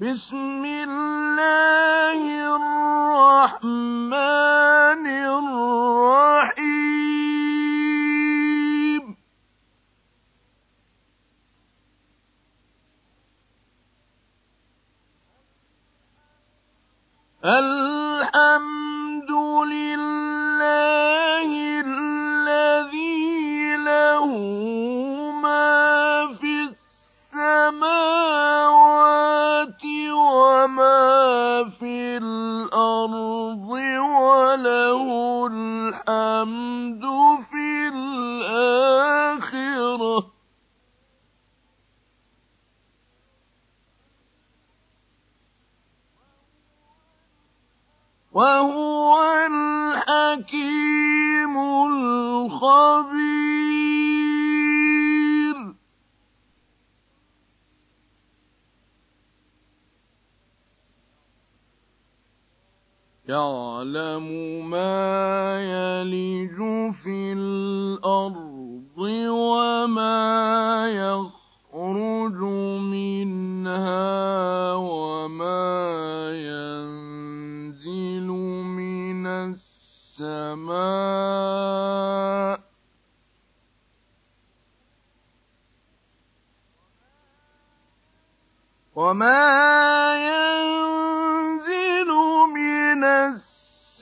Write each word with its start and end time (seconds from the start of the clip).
بسم 0.00 0.64
الله 0.64 2.20
الرحمن 3.52 4.16
الرحيم. 5.06 6.62
الله 17.44 17.91
يعلم 63.82 64.70
ما 64.70 65.58
يلج 65.60 66.56
في 66.94 67.32
الأرض 67.32 68.41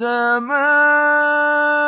السَّمَاءِ 0.02 1.79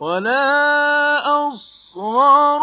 ولا 0.00 1.48
أصغر 1.48 2.60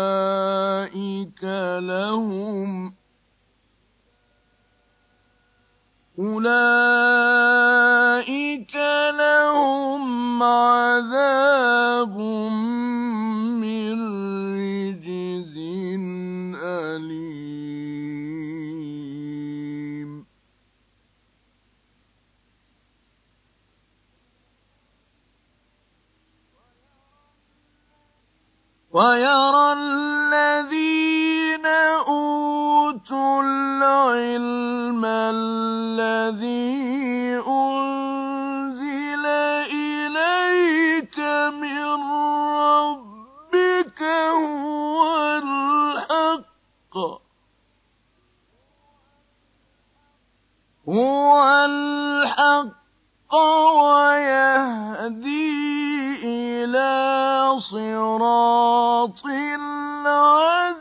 أولئك 0.00 1.44
لهم 1.80 2.94
أولئك 6.18 7.40
لهم 9.18 10.42
عذاب 10.42 12.16
ويرى 28.90 29.72
الذين 29.72 31.66
أوتوا 32.10 33.42
العلم 33.42 35.04
الذي 35.04 36.58
أنزل 37.46 39.26
إليك 39.70 41.18
من 41.54 41.86
ربك 42.58 44.02
هو 44.02 45.38
الحق. 45.38 46.94
هو 50.88 51.30
الحق 51.64 53.34
ويهدي 53.94 55.30
إلى 56.24 57.19
صراط 57.60 59.26
العزيز 59.56 60.80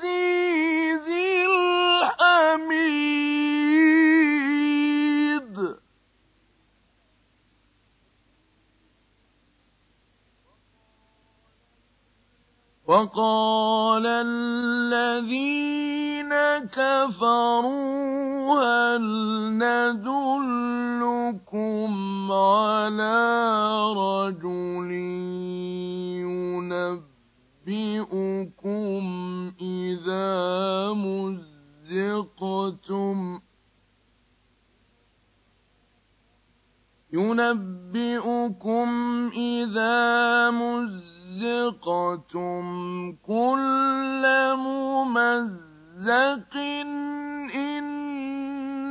الحميد. 2.10 2.80
وقال 12.88 14.06
الذين 14.06 15.50
كفروا 16.74 18.10
هل 18.60 19.04
ندلكم 19.62 21.12
على 22.32 23.20
رجل 23.94 24.90
ينبئكم 27.68 29.04
إذا 29.62 30.30
مزقتم 31.90 33.18
ينبئكم 37.14 38.90
إذا 39.34 40.50
مزقتم 40.50 42.66
كل 43.12 44.24
ممزق 44.56 46.56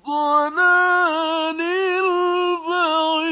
والضلال 0.08 0.82
البعيد 2.08 3.28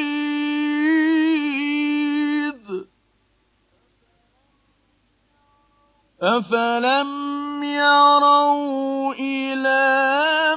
أفلم 6.22 7.35
يروا 7.76 9.14
إلى 9.14 9.86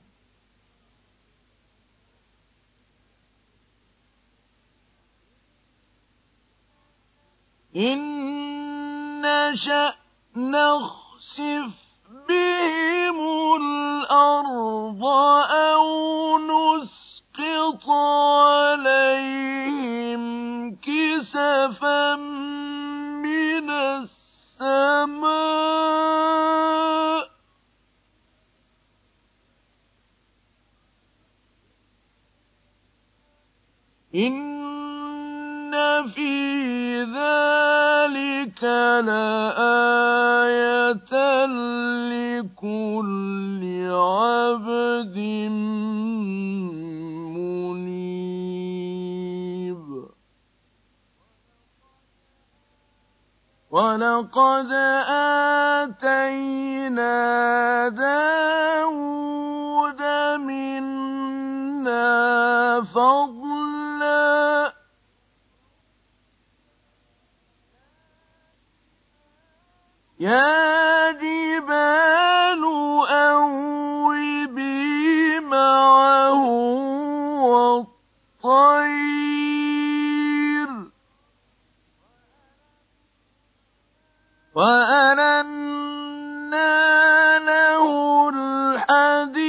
إن 7.76 7.98
نشأ 9.22 9.94
نخسف 11.18 11.74
بهم 12.28 13.18
الأرض 13.56 15.04
أو 15.50 16.38
نسقط 16.38 17.88
عليهم 18.70 19.42
كسفا 20.76 22.14
من 22.14 23.70
السماء 23.70 25.18
إن 34.14 34.57
في 36.14 37.02
ذلك 37.02 38.62
لآية 39.04 40.28
لكل 42.10 43.62
عبد 43.90 45.18
منيب 48.88 49.82
ولقد 53.70 54.72
آتينا 55.88 57.18
داود 57.88 59.08
منا 60.40 62.08
فضلا 62.82 63.37
يا 70.20 71.10
جبال 71.12 72.62
أوبي 73.08 74.58
معه 75.40 76.42
والطير. 78.42 78.88
وألنا 84.54 85.78
له 87.38 87.84
الحديد 88.28 89.47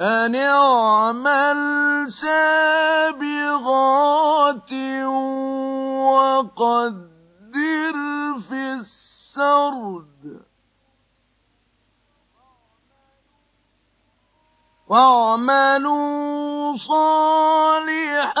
أن 0.00 0.34
اعمل 0.34 1.56
سابغات 2.12 3.22
وقدر 6.08 7.96
في 8.48 8.72
السرد. 8.72 10.40
واعملوا 14.88 16.76
صالحا. 16.76 18.40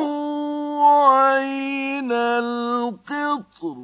عين 1.11 2.11
القطر. 2.11 3.77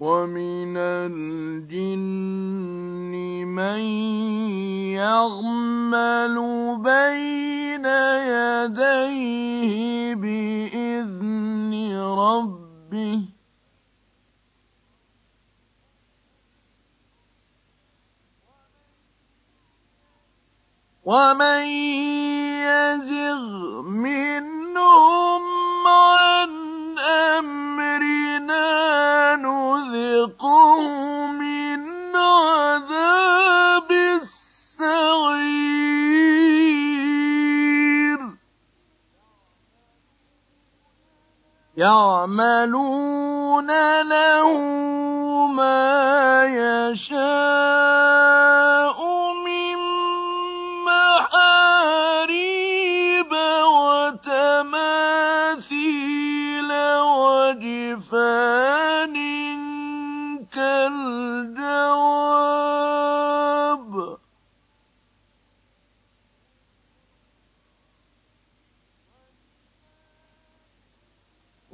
ومن 0.00 0.76
الجن 0.76 1.92
من 3.46 3.80
يعمل 4.96 6.36
بين 6.82 7.86
يديه 8.32 9.91
ومن 21.04 21.62
يزغ 22.62 23.82
منهم 23.82 25.42
عن 25.86 26.50
أمرنا 27.38 28.66
نذقه 29.36 30.80
من 31.26 32.16
عذاب 32.16 33.90
السعير 34.22 35.02
يعملون 41.76 43.66
له 44.02 44.56
ما 45.46 46.44
يشاء 46.44 48.21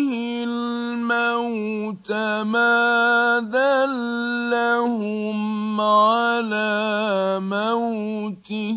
الموت 1.44 2.12
ما 2.46 3.40
دلهم 3.40 5.38
على 5.82 7.40
موته. 7.40 8.76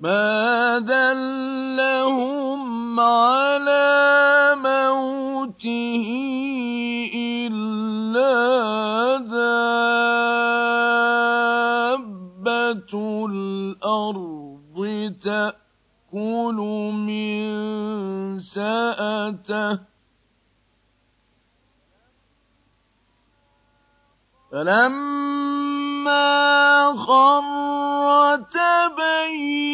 ما 0.00 0.78
دلهم 0.78 3.00
على 3.00 4.54
موته 4.56 6.06
إلا 7.14 8.58
دابة 12.36 12.92
الأرض 13.26 14.78
تأكل 15.22 16.58
من 17.06 17.47
سأته 18.54 19.78
فلما 24.52 26.18
خر 26.92 28.36
تبينت 28.58 29.72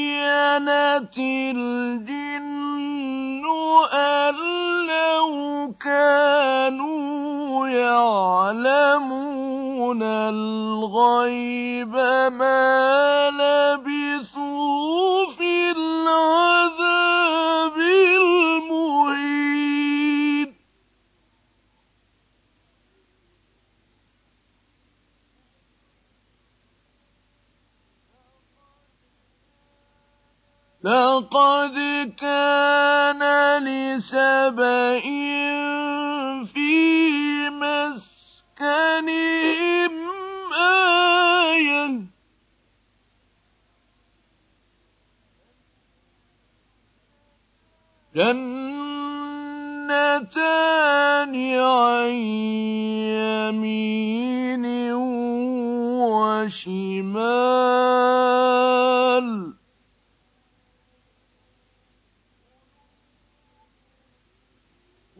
الجن 1.19 2.35
أن 3.93 4.35
لو 4.87 5.31
كانوا 5.81 7.69
يعلمون 7.69 9.15
الغيب 10.03 11.95
ما 12.39 13.31
لبثوا 13.31 13.94
لقد 30.85 31.77
كان 32.21 33.23
لسبإ 33.65 35.07
في 36.53 37.49
مسكنهم 37.51 38.75
آية. 40.53 41.89
جنتان 48.15 48.45
عن 51.61 52.11
يمين 53.41 54.65
وشمال 56.05 57.35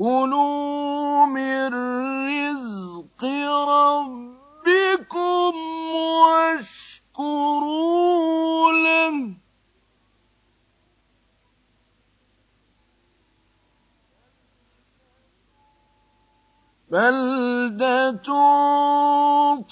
كلوا 0.05 1.25
من 1.27 1.75
رزق 2.29 3.25
ربكم 3.69 5.55
واشكروا 7.15 7.53
له 8.73 9.15
بلدة 16.91 18.29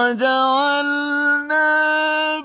وجعلنا 0.06 1.70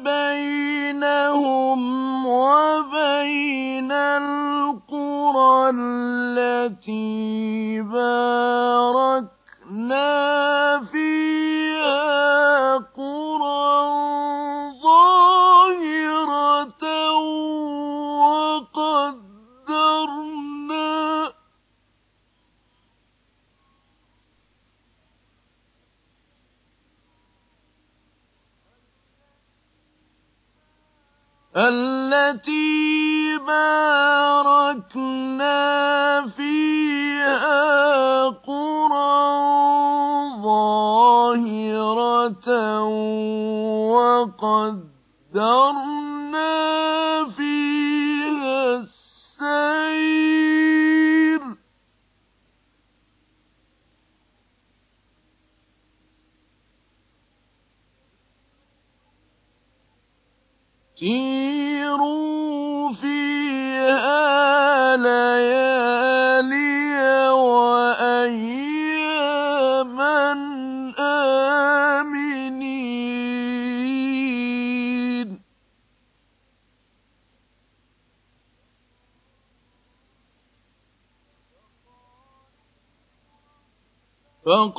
بينهم 0.05 1.81
وبين 2.26 3.92
القرى 3.92 5.70
التي 5.75 7.83
باركنا 7.83 8.60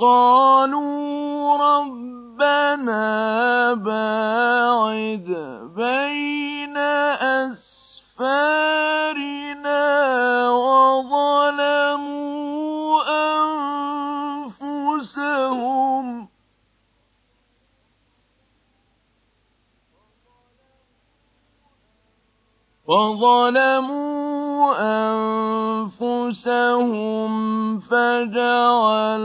فقالوا 0.01 1.57
ربنا 1.77 3.05
باعد 3.73 5.29
بين 5.77 6.77
أسفارنا 7.47 8.21
وظلموا 10.49 12.01
أنفسهم. 14.89 16.05
وظلموا 22.87 24.10
أنفسهم 26.31 27.79
فجعلناهم 27.79 29.21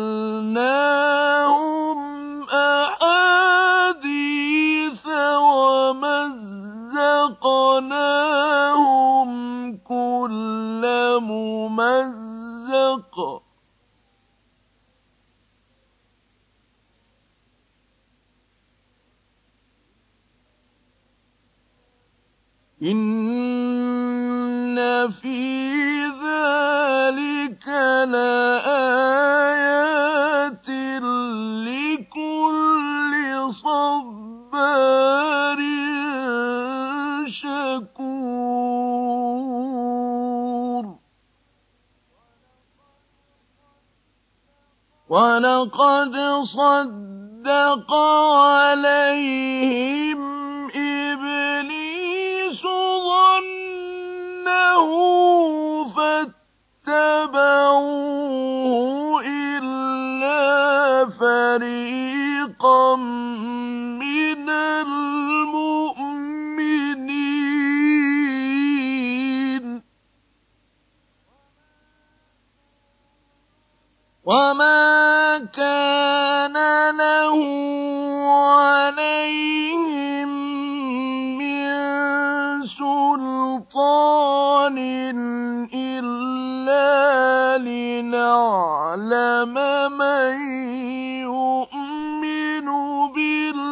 ولقد 45.78 46.16
صدق 46.44 47.94
عليهم 48.44 50.20
إبليس 50.74 52.62
ظنه 53.08 54.88
فاتبعوه 56.86 57.52
إلا 59.26 60.40
فريقا 61.08 62.96
من 62.96 64.48
المؤمنين 64.50 64.96
وما 74.24 74.95
كان 75.38 76.56
له 76.96 77.38
عليهم 78.52 80.28
من 81.38 81.66
سلطان 82.66 84.78
إلا 85.74 87.58
لنعلم 87.58 89.54
من 89.98 90.34
يؤمن 91.22 92.66
بالآخرة. 93.12 93.66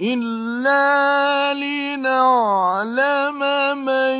إلا 0.00 1.13
من 3.74 4.16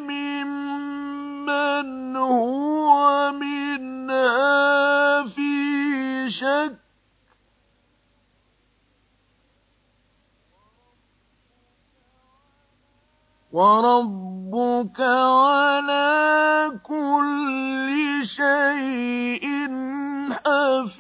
ممن 0.09 1.89
هو 2.17 3.33
منها 3.33 5.25
في 5.27 6.31
شك 6.31 6.79
وربك 13.53 15.01
على 15.01 16.71
كل 16.85 18.21
شيء 18.25 19.47
حفيظ 20.33 20.98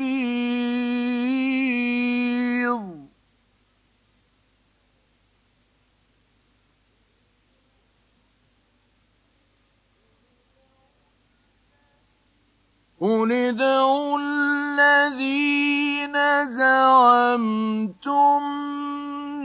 ادعوا 13.59 14.19
الذين 14.23 16.15
زعمتم 16.47 18.43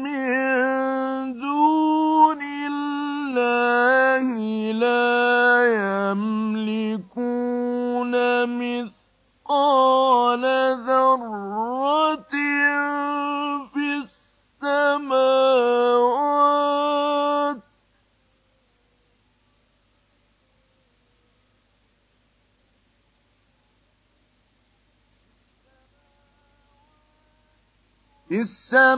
من 0.06 0.30
دون 1.34 2.41
الله 2.69 4.26
لا 4.71 5.65
يملكون 6.13 7.34
مثقال 8.45 9.92
في 28.54 28.96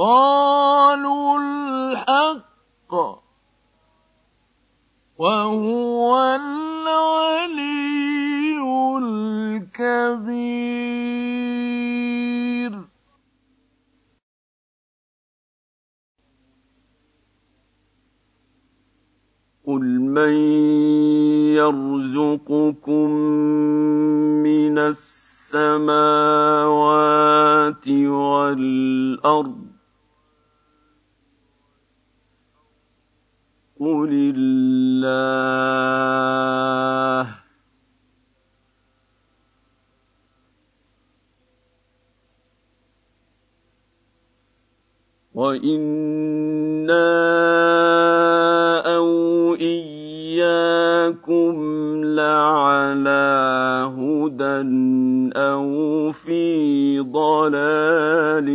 قالوا 0.00 1.38
الحق 1.38 2.92
وهو 5.18 6.36
العلي 6.40 7.60
الكبير. 8.98 10.40
قل 19.66 19.84
من 20.00 20.32
يرزقكم 21.60 23.10
من 24.48 24.78
السماوات 24.78 25.88
والارض 27.88 29.69
قل 34.10 34.32
الله 34.36 35.70
وإنا 45.34 47.10
أو 48.96 49.08
إياكم 49.54 51.54
لعلى 52.04 53.30
هدى 53.98 54.60
أو 55.36 56.12
في 56.12 57.00
ضلال 57.00 58.48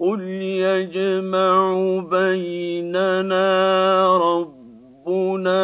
قل 0.00 0.20
يجمع 0.22 1.74
بيننا 2.10 3.46
ربنا 4.16 5.62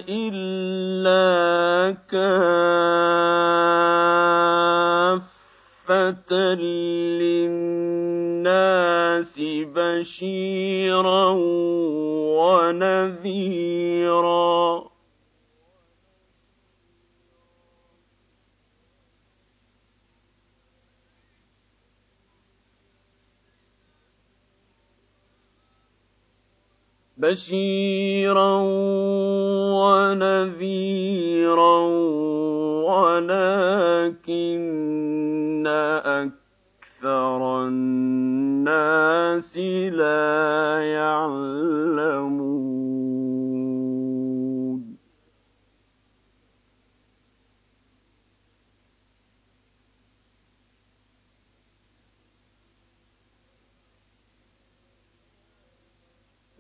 إلا 0.08 1.30
كافة 5.90 6.55
للناس 7.18 7.90
بشيرا 9.74 11.31
ونذيرا. 13.18 14.89
بشيرا 27.20 28.54
ونذيرا 29.76 31.78
ولكن 32.88 34.50
أكثر 36.04 37.40
الناس 37.66 39.59
لا 39.92 40.80
يعلمون 40.83 42.40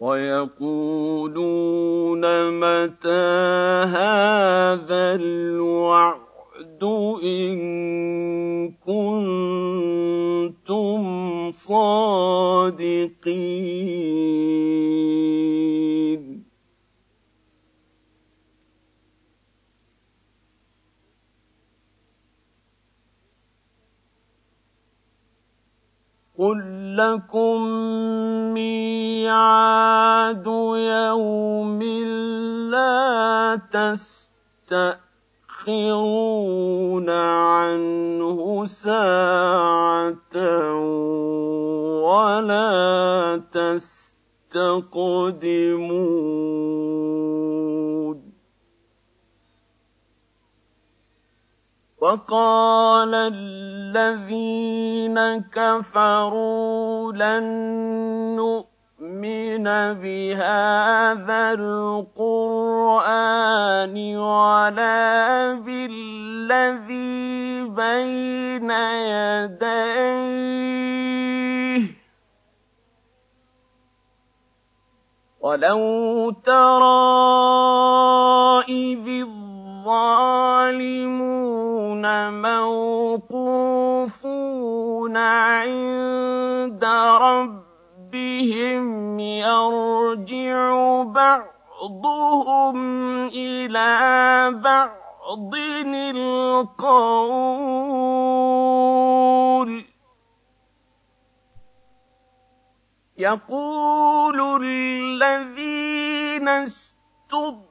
ويقولون 0.00 1.70
متى 2.50 3.30
هذا 3.84 5.14
الوعد 5.14 6.30
إن 7.22 7.58
كنتم 8.86 11.00
صادقين؟ 11.50 13.10
قل 26.40 26.96
لكم 26.96 27.60
ميعاد 28.56 30.46
يوم 30.76 31.82
لا 32.72 33.60
تستأخرون 35.60 37.10
عنه 37.10 38.64
ساعة 38.66 40.36
ولا 42.08 43.42
تستقدمون 43.52 44.90
وقال 52.10 53.14
الذين 53.14 53.94
كفروا 55.54 57.12
لن 57.12 57.46
نؤمن 58.34 59.66
بهذا 60.02 61.42
القرآن 61.54 62.56
ولا 64.18 65.54
بالذي 65.54 67.20
بين 67.78 68.70
يديه. 69.46 69.80
ولو 75.40 76.30
ترى 76.44 76.90
إذ 78.68 79.06
الظالمون 79.86 81.49
موقوفون 83.22 84.06
عند 85.16 86.84
ربهم 87.22 88.84
يرجع 89.18 91.02
بعضهم 91.02 92.78
إلى 93.28 93.90
بعض 94.60 95.54
القول. 95.54 97.40
يقول 103.18 104.64
الذين 104.64 106.48
استضعفوا 106.48 107.69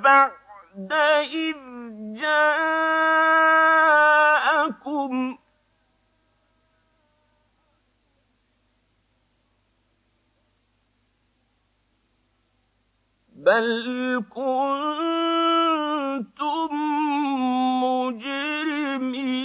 بعد 0.00 0.92
إذ 1.32 1.56
جاءكم 2.14 3.71
بل 13.42 14.24
كنتم 14.30 15.42
مجرمين 17.82 19.42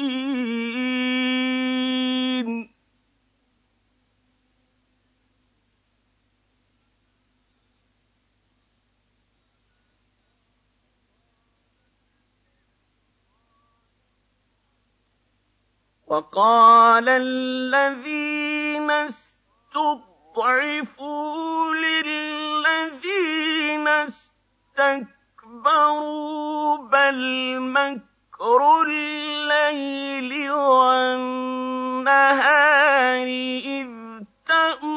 وقال 16.07 17.09
الذين 17.09 18.91
استضعفوا 18.91 20.16
اسْتَضْعِفُوا 20.37 21.73
لِلَّذِينَ 22.05 23.27
اسْتَكْبَرُوا 24.77 25.17
بَلْ 26.77 27.59
مَكْرُ 27.59 28.61
اللَّيْلِ 28.87 30.51
وَالنَّهَارِ 30.51 32.07
إِذْ 33.65 33.89
تَأْمُرُونَ 34.47 34.96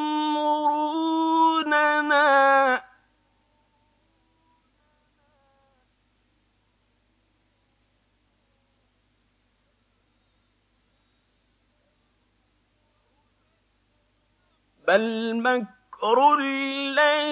بَلْ 14.91 15.37
مَكْرُ 15.43 16.19
اللَّيْلِ 16.41 17.30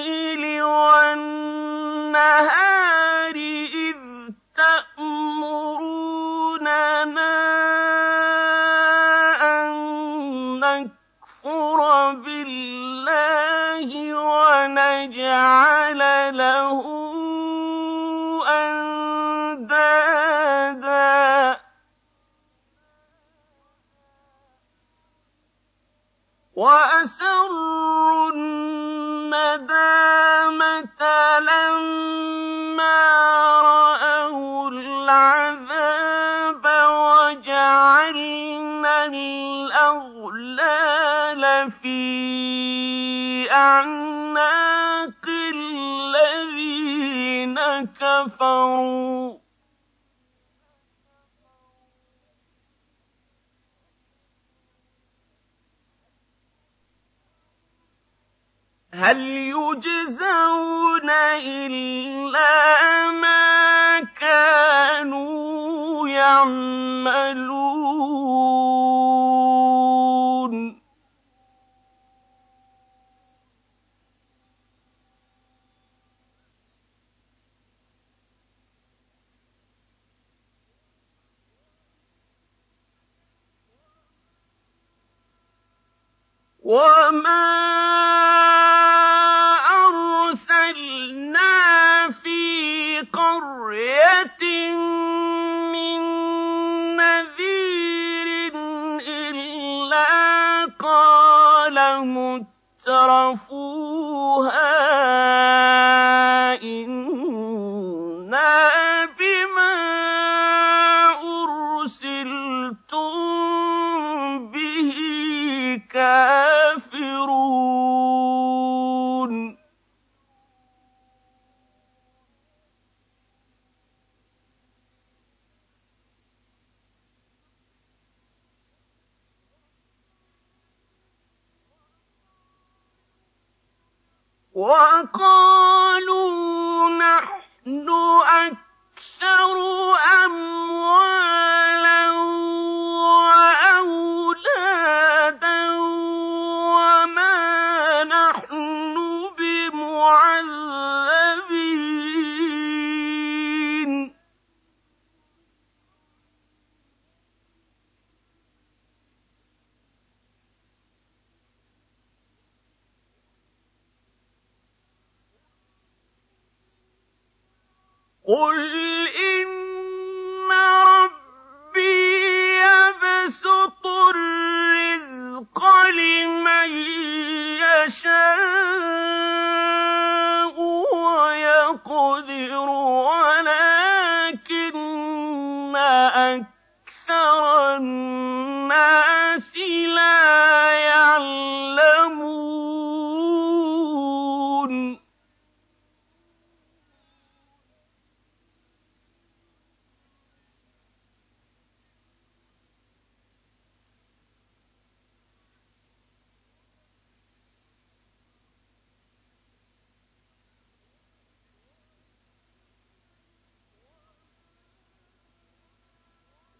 أكثر 185.76 187.76
الناس 187.76 189.56
لا 189.94 190.17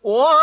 or 0.09 0.38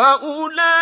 فأولئك 0.00 0.79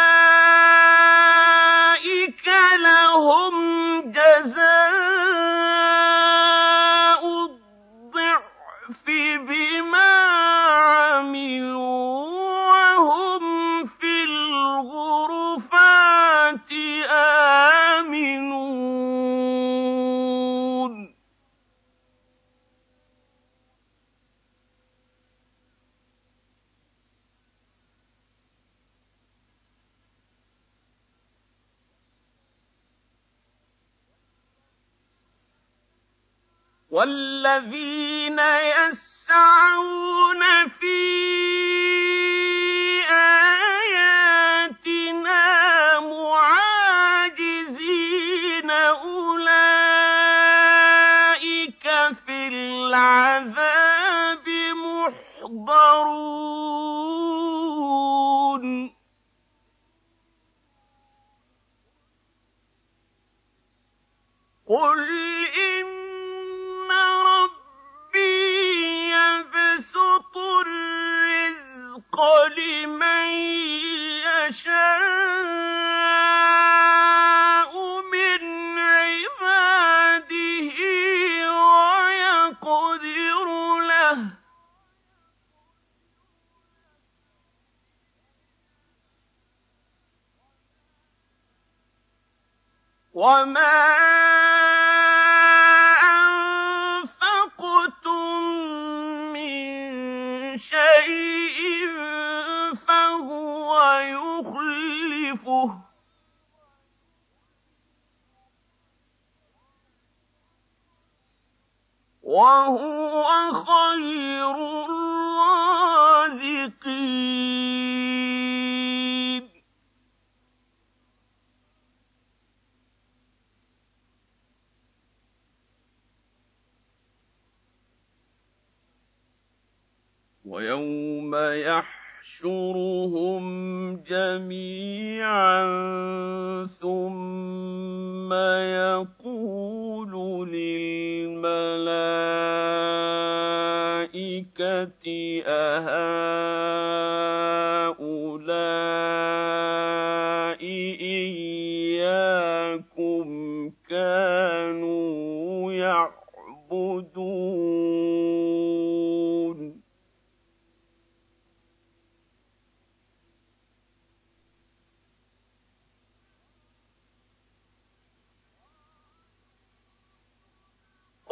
والذين 37.58 37.87
啊 75.09 75.58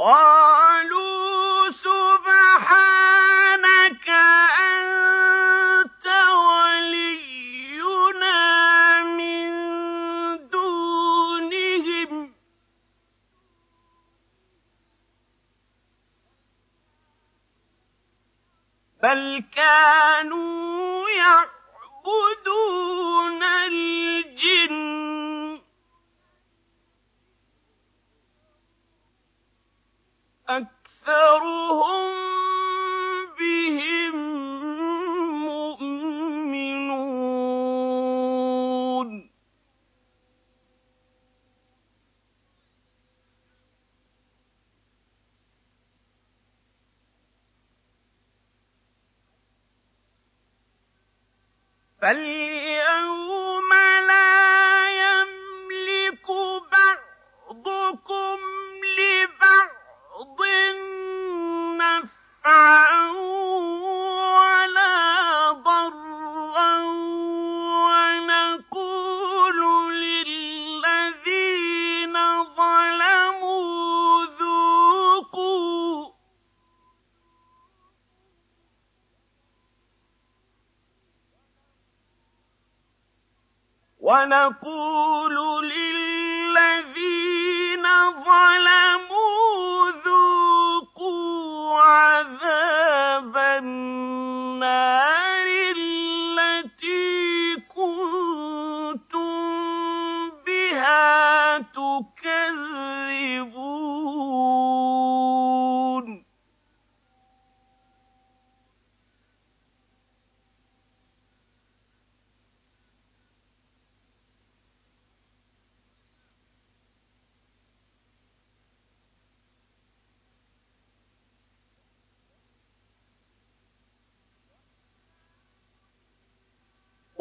قالوا 0.06 0.35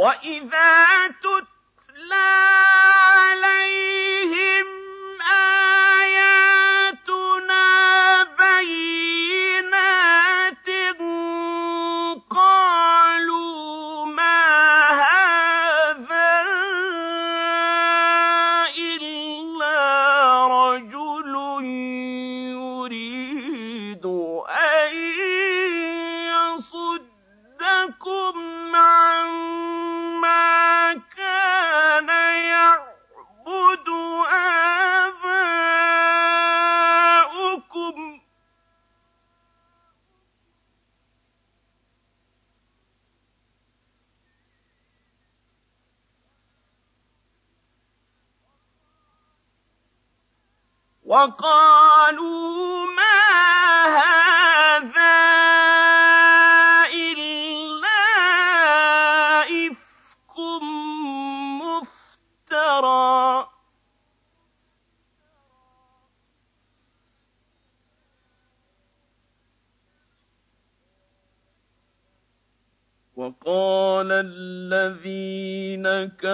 وإذا 0.06 0.95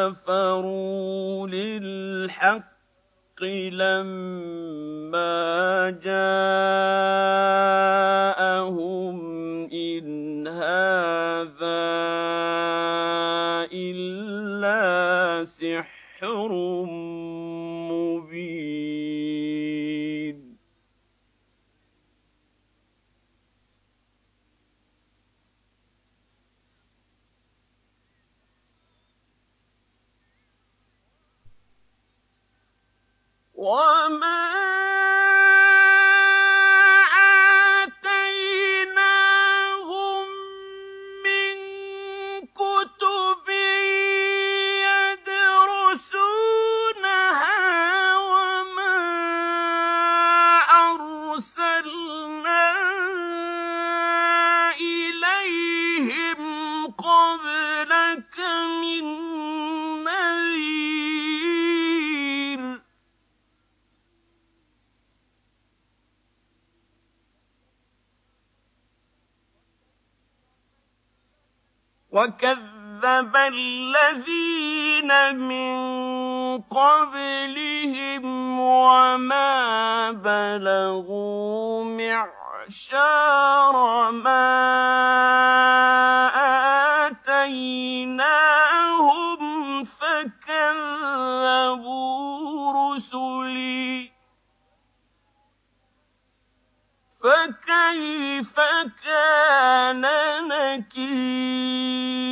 كَفَرُوا 0.02 1.48
لِلْحَقِّ 1.48 3.44
لَمَّا 3.72 5.41
وكذب 72.12 73.36
الذين 73.36 75.12
من 75.36 75.72
قبلهم 76.62 78.60
وما 78.60 80.12
بلغوا 80.12 81.84
معشار 81.84 83.76
ما 84.12 84.52
آتيناهم 87.08 88.41
كيف 97.92 98.60
كان 99.04 100.06
نكير؟ 100.48 102.31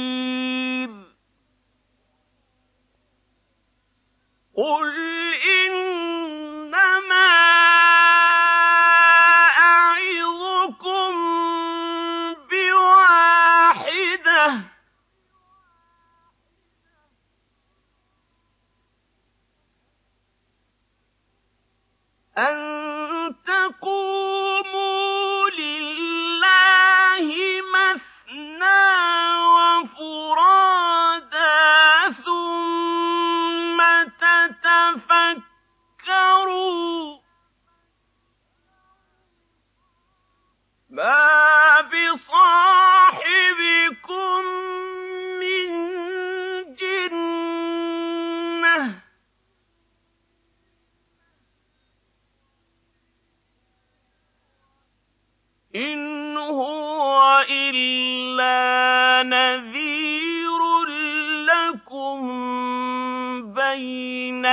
بين 63.77 64.45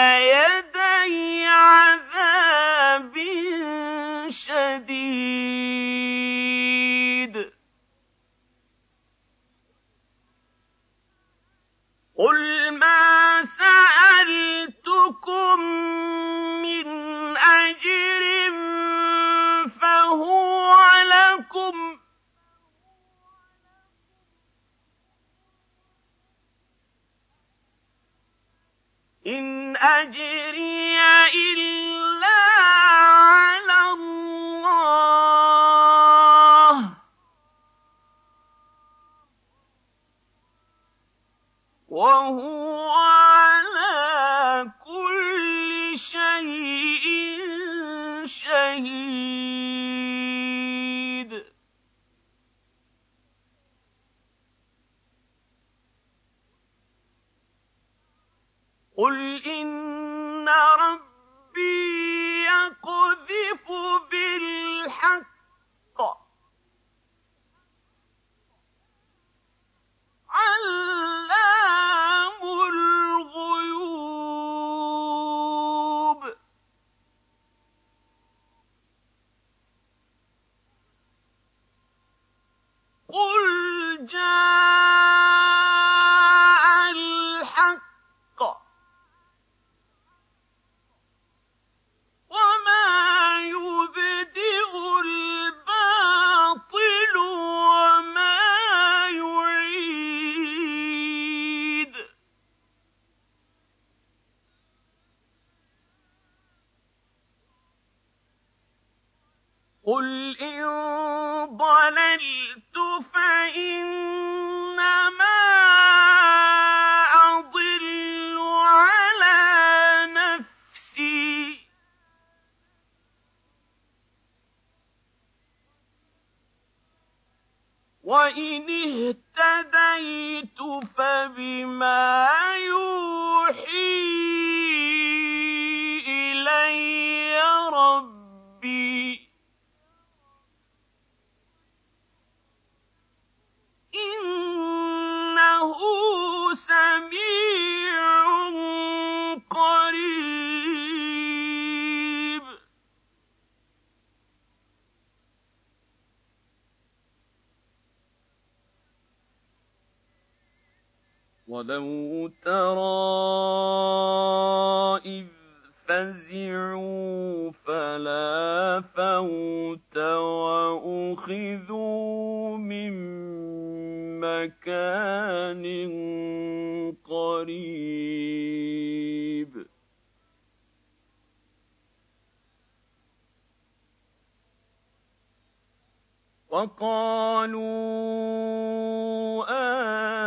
وقالوا 186.57 187.61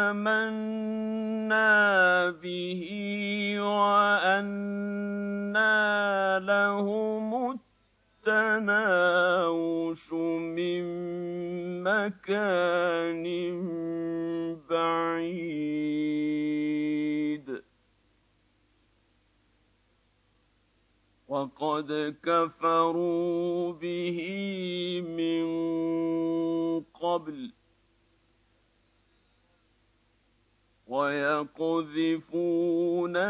آمنا 0.10 1.70
به 2.30 2.84
وأنى 3.60 5.10
لهم 6.46 7.58
التناوش 8.28 10.14
من 10.14 10.84
مكان 11.84 13.26
بعيد. 14.70 15.60
وقد 21.30 22.16
كفروا 22.24 23.74
به 23.74 24.20
من 25.18 25.46
قبل 26.82 27.52
ويقذفون 30.88 31.54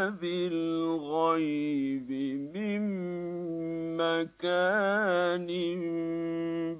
بالغيب 0.09 2.11
من 2.55 2.81
مكان 3.97 5.49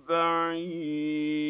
بعيد. 0.10 1.50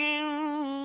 مُّبِينٍ 0.00 0.79